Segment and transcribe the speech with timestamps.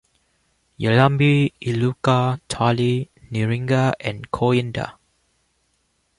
[0.79, 4.93] 'Yallambee,' 'Iluka,' 'Tarlee,' 'Nirringa' and 'Cooinda.